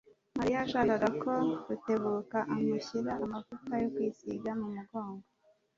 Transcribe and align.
Mariya 0.37 0.57
yashakaga 0.63 1.07
ko 1.21 1.31
Rutebuka 1.67 2.37
amushyira 2.55 3.11
amavuta 3.23 3.73
yo 3.81 3.87
kwisiga 3.93 4.49
mumugongo. 4.59 5.25